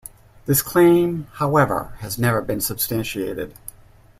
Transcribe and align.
This 0.47 0.63
claim, 0.63 1.27
however, 1.33 1.93
has 1.99 2.17
never 2.17 2.41
been 2.41 2.59
substantiated. 2.59 3.53